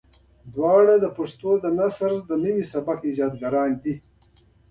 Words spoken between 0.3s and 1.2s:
دواړه د